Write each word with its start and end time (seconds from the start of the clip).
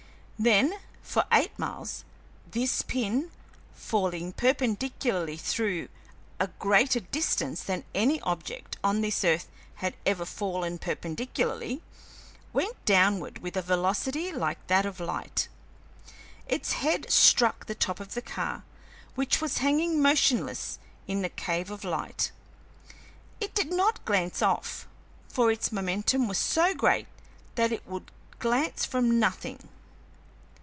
Then, 0.43 0.73
for 1.03 1.25
eight 1.31 1.51
miles, 1.59 2.03
this 2.49 2.81
pin, 2.81 3.29
falling 3.75 4.33
perpendicularly 4.33 5.37
through 5.37 5.87
a 6.39 6.47
greater 6.57 6.99
distance 7.01 7.61
than 7.63 7.83
any 7.93 8.19
object 8.21 8.75
on 8.83 9.01
this 9.01 9.23
earth 9.23 9.49
had 9.75 9.95
ever 10.03 10.25
fallen 10.25 10.79
perpendicularly, 10.79 11.83
went 12.53 12.83
downward 12.85 13.43
with 13.43 13.55
a 13.55 13.61
velocity 13.61 14.31
like 14.31 14.65
that 14.65 14.83
of 14.83 14.99
light. 14.99 15.47
Its 16.47 16.71
head 16.71 17.11
struck 17.11 17.67
the 17.67 17.75
top 17.75 17.99
of 17.99 18.15
the 18.15 18.21
car, 18.23 18.63
which 19.13 19.41
was 19.41 19.59
hanging 19.59 20.01
motionless 20.01 20.79
in 21.05 21.21
the 21.21 21.29
cave 21.29 21.69
of 21.69 21.83
light; 21.83 22.31
it 23.39 23.53
did 23.53 23.71
not 23.71 24.03
glance 24.05 24.41
off, 24.41 24.87
for 25.29 25.51
its 25.51 25.71
momentum 25.71 26.27
was 26.27 26.39
so 26.39 26.73
great 26.73 27.05
that 27.53 27.71
it 27.71 27.85
would 27.85 28.09
glance 28.39 28.85
from 28.85 29.19
nothing. 29.19 29.69